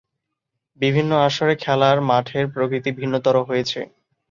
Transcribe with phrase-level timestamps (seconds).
[0.79, 3.79] বিভিন্ন আসরে খেলার মাঠের প্রকৃতি ভিন্নতর হয়েছে।